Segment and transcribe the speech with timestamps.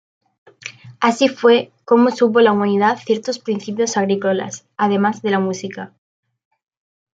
[0.99, 5.93] Así fue cómo supo la humanidad ciertos principios agrícolas, además de la música.